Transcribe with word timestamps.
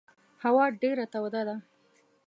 هوا 0.43 0.65
ډېره 0.81 1.05
توده 1.13 1.41
ده. 1.47 1.55